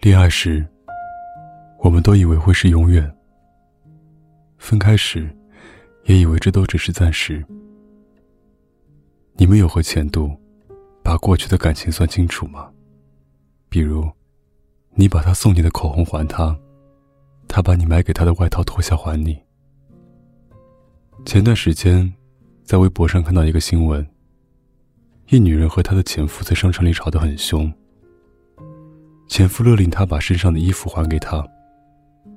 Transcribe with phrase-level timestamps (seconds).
[0.00, 0.66] 恋爱时，
[1.80, 3.04] 我们都以为会是永远；
[4.56, 5.28] 分开时，
[6.04, 7.44] 也以为这都只是暂时。
[9.34, 10.34] 你们有和前度
[11.02, 12.70] 把过去的感情算清楚吗？
[13.68, 14.10] 比如，
[14.94, 16.58] 你把他送你的口红还他，
[17.46, 19.38] 他把你买给他的外套脱下还你。
[21.26, 22.10] 前段时间，
[22.64, 24.06] 在微博上看到一个新闻：
[25.28, 27.70] 一女人和她的前夫在商场里吵得很凶，
[29.30, 31.46] 前夫勒令她把身上的衣服还给他，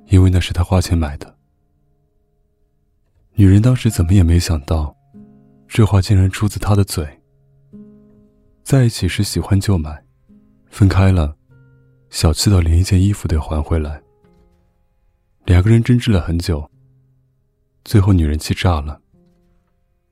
[0.06, 1.36] 因为那是他花钱买的。
[3.32, 4.96] 女人当时怎么也没想到，
[5.66, 7.04] 这话竟然出自他的嘴。
[8.62, 10.00] 在一起时喜欢就买，
[10.68, 11.36] 分开了，
[12.10, 14.00] 小气到连一件衣服都要还回来。
[15.46, 16.70] 两个人争执了很久。
[17.84, 19.02] 最后，女人气炸了，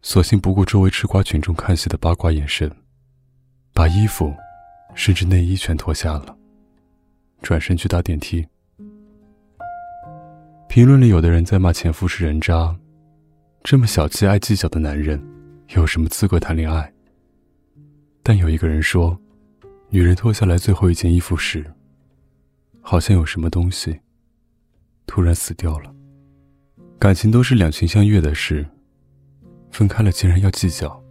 [0.02, 2.68] 索性不顾周围吃瓜群众看戏的八卦眼神，
[3.72, 4.34] 把衣服，
[4.96, 6.36] 甚至内衣全脱下了，
[7.42, 8.46] 转身去搭电梯。
[10.68, 12.74] 评论里有的人在骂前夫是人渣，
[13.62, 15.22] 这么小气爱计较的男人，
[15.74, 16.90] 有什么资格谈恋爱？
[18.22, 19.18] 但有一个人说，
[19.90, 21.62] 女人脱下来最后一件衣服时，
[22.80, 24.00] 好像有什么东西，
[25.06, 25.94] 突然死掉了。
[26.98, 28.64] 感情都是两情相悦的事，
[29.70, 31.02] 分开了竟然要计较。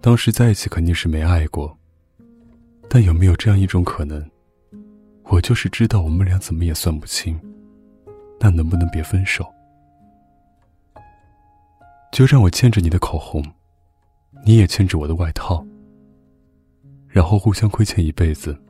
[0.00, 1.78] 当时在一起肯定是没爱过，
[2.88, 4.28] 但有没有这样一种可能？
[5.30, 7.40] 我就是知道我们俩怎么也算不清，
[8.40, 9.46] 那能不能别分手？
[12.10, 13.40] 就让我牵着你的口红，
[14.44, 15.64] 你也牵着我的外套，
[17.06, 18.60] 然后互相亏欠一辈子。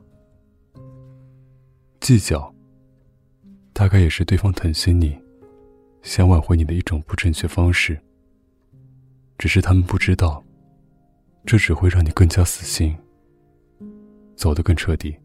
[1.99, 2.53] 计较，
[3.73, 5.19] 大概也是对方疼惜你。
[6.03, 7.99] 想挽回你的一种不正确方式，
[9.37, 10.43] 只是他们不知道，
[11.43, 12.95] 这只会让你更加死心，
[14.35, 15.15] 走得更彻底。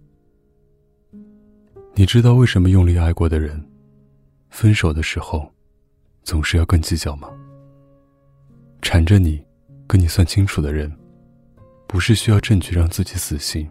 [1.99, 3.59] 你知道为什么用力爱过的人，
[4.51, 5.51] 分手的时候，
[6.25, 7.31] 总是要更计较吗？
[8.83, 9.43] 缠着你，
[9.87, 10.95] 跟你算清楚的人，
[11.87, 13.67] 不是需要证据让自己死心，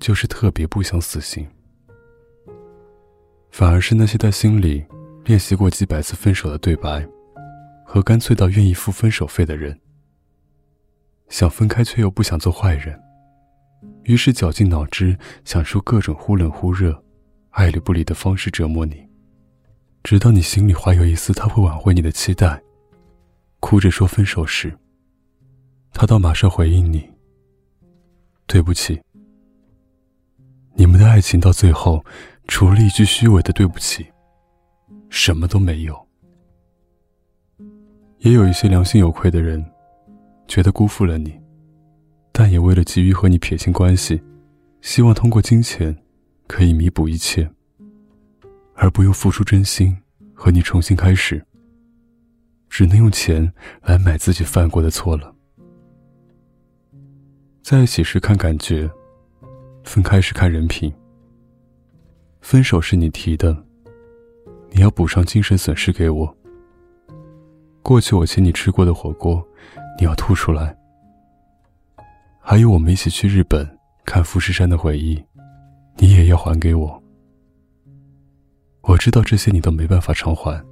[0.00, 1.46] 就是特别不想死心，
[3.52, 4.84] 反而是那些在心里。
[5.24, 7.06] 练习过几百次分手的对白，
[7.86, 9.78] 和干脆到愿意付分手费的人，
[11.28, 13.00] 想分开却又不想做坏人，
[14.02, 17.00] 于是绞尽脑汁想出各种忽冷忽热、
[17.52, 19.06] 爱理不理的方式折磨你，
[20.02, 22.60] 直到你心里怀有一丝他会挽回你的期待，
[23.60, 24.76] 哭着说分手时，
[25.92, 27.08] 他倒马上回应你
[28.48, 29.00] ：“对不起。”
[30.74, 32.02] 你们的爱情到最后，
[32.48, 34.06] 除了一句虚伪的对不起。
[35.10, 36.08] 什么都没有。
[38.20, 39.62] 也有一些良心有愧的人，
[40.48, 41.38] 觉得辜负了你，
[42.32, 44.22] 但也为了急于和你撇清关系，
[44.80, 45.94] 希望通过金钱
[46.46, 47.50] 可以弥补一切，
[48.74, 49.96] 而不用付出真心
[50.34, 51.44] 和你重新开始。
[52.68, 55.34] 只能用钱来买自己犯过的错了。
[57.62, 58.90] 在一起时看感觉，
[59.84, 60.92] 分开时看人品。
[62.40, 63.54] 分手是你提的。
[64.70, 66.36] 你要补上精神损失给我。
[67.82, 69.46] 过去我请你吃过的火锅，
[69.98, 70.74] 你要吐出来。
[72.40, 73.68] 还有我们一起去日本
[74.06, 75.22] 看富士山的回忆，
[75.96, 77.02] 你也要还给我。
[78.82, 80.64] 我知道这些你都没办法偿还。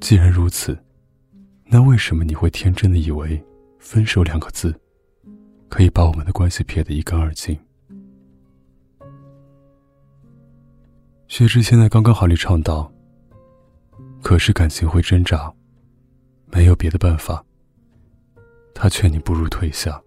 [0.00, 0.78] 既然如此，
[1.64, 3.42] 那为什么你会天真的以为
[3.78, 4.74] “分手”两个字，
[5.68, 7.58] 可以把我们的关系撇得一干二净？
[11.28, 12.92] 薛之谦在刚刚好里唱道
[14.22, 15.52] ：“可是感情会挣扎，
[16.46, 17.44] 没有别的办法。
[18.74, 20.02] 他劝你不如退下。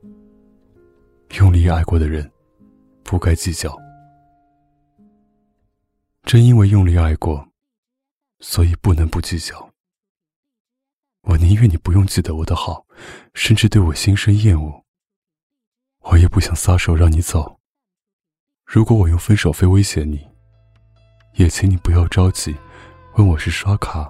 [1.39, 2.29] 用力爱过的人，
[3.03, 3.75] 不该计较。
[6.23, 7.49] 正因为用力爱过，
[8.39, 9.71] 所以不能不计较。
[11.21, 12.85] 我宁愿你不用记得我的好，
[13.33, 14.83] 甚至对我心生厌恶。
[15.99, 17.59] 我也不想撒手让你走。
[18.65, 20.27] 如果我用分手费威胁你。”
[21.35, 22.55] 也请你不要着急，
[23.15, 24.07] 问我是刷卡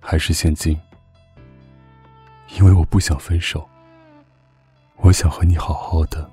[0.00, 0.76] 还是现金，
[2.56, 3.64] 因为我不想分手，
[4.96, 6.28] 我想和你好好的。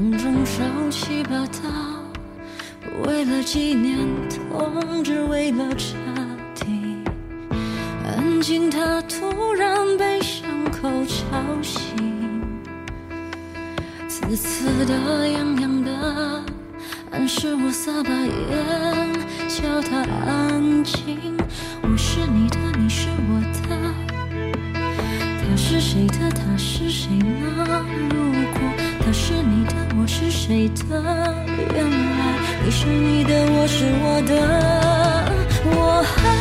[0.00, 1.68] 当中烧起把刀，
[3.04, 3.98] 为了纪念
[4.30, 5.94] 痛，只为了彻
[6.54, 7.04] 底。
[8.06, 10.88] 安静，他突然被伤口。
[11.04, 12.42] 吵醒，
[14.08, 16.42] 刺刺的、痒痒的，
[17.10, 19.12] 暗示我撒把盐，
[19.48, 21.36] 叫他安静。
[21.82, 23.38] 我是你的，你是我
[23.68, 23.76] 的，
[25.42, 26.30] 他是谁的？
[26.30, 27.84] 他是谁呢？
[28.08, 28.60] 如果
[29.04, 29.59] 他是你，
[30.50, 31.00] 谁的？
[31.76, 34.34] 原来你是你的，我是我的，
[35.64, 36.39] 我还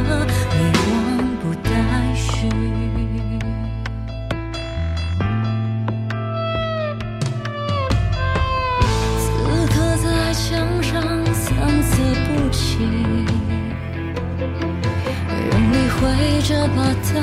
[0.00, 0.60] 你
[0.90, 0.94] 忘
[1.42, 1.70] 不待
[2.14, 2.48] 续，
[9.18, 9.22] 此
[9.66, 10.46] 刻在墙
[10.82, 10.92] 上
[11.34, 11.46] 残
[11.82, 11.90] 次
[12.24, 12.62] 不齐，
[15.50, 15.98] 用力挥
[16.42, 16.78] 着把
[17.12, 17.16] 刀，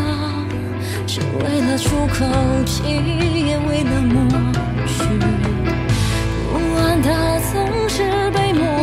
[1.07, 2.18] 只为了出口
[2.66, 4.13] 气，也为了抹
[4.86, 4.95] 去。
[6.51, 7.07] 不安它
[7.39, 7.54] 曾
[7.88, 7.98] 是
[8.31, 8.75] 被抹。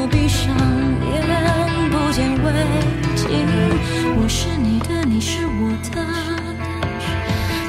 [0.00, 0.54] 我闭上
[1.10, 1.26] 眼，
[1.90, 2.46] 不见未
[3.16, 3.26] 尽。
[4.16, 5.98] 我是你的，你是我的。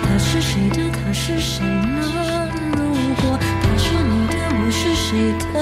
[0.04, 0.78] 他是谁的？
[0.94, 2.06] 他是谁呢？
[2.78, 2.78] 如
[3.16, 5.56] 果他是你的，我是谁的？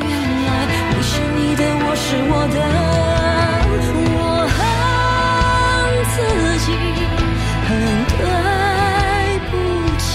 [0.00, 0.10] 原
[0.46, 0.48] 来
[0.88, 2.56] 你是你的，我是我的。
[4.16, 4.18] 我
[4.56, 4.58] 恨
[6.14, 6.16] 自
[6.64, 6.66] 己，
[7.68, 7.68] 恨
[8.16, 8.24] 对
[9.50, 9.52] 不
[9.98, 10.08] 起。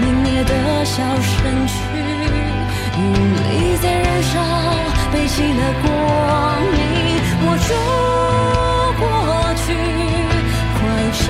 [0.00, 0.52] 明灭的
[0.86, 1.30] 小身
[1.66, 1.76] 躯。
[5.20, 5.86] 背起了光
[6.72, 6.80] 明，
[7.44, 7.68] 握住
[8.98, 9.04] 过
[9.60, 9.62] 去，
[10.80, 10.80] 换
[11.12, 11.20] 成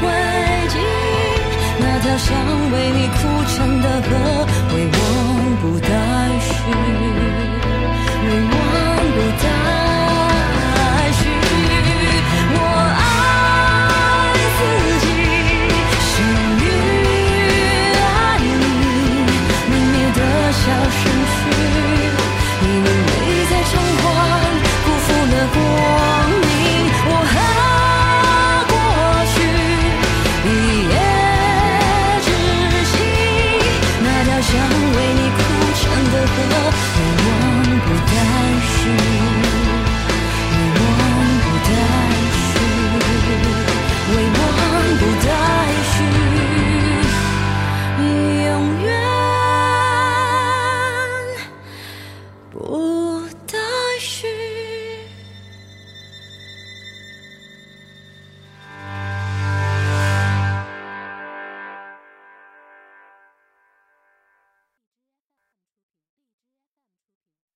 [0.00, 0.04] 灰
[0.74, 0.74] 烬，
[1.78, 2.26] 那条想
[2.72, 3.18] 为你铺
[3.54, 4.10] 成的河。
[52.58, 53.05] Ooh.